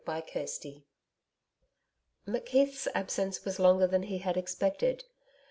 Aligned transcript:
CHAPTER 0.03 0.41
11 0.65 0.83
McKeith's 2.27 2.87
absence 2.95 3.45
was 3.45 3.59
longer 3.59 3.85
than 3.85 4.01
he 4.01 4.17
had 4.17 4.35
expected. 4.35 5.03